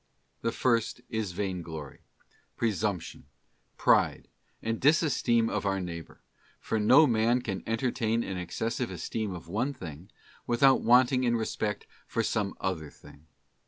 The 0.41 0.51
first 0.51 1.01
is 1.09 1.31
vain 1.31 1.61
glory, 1.61 1.99
presumption, 2.57 3.27
pride, 3.77 4.27
and 4.59 4.81
disesteem 4.81 5.47
of 5.47 5.63
our 5.63 5.79
neighbour; 5.79 6.21
for 6.59 6.79
no 6.79 7.05
man 7.05 7.43
can 7.43 7.61
entertain 7.67 8.23
an 8.23 8.37
excessive 8.39 8.89
esteem 8.89 9.31
of 9.31 9.47
one 9.47 9.75
thing 9.75 10.09
without 10.47 10.81
wanting 10.81 11.23
in 11.23 11.35
respect 11.35 11.85
for 12.07 12.23
some 12.23 12.55
other 12.59 12.89
thing. 12.89 13.27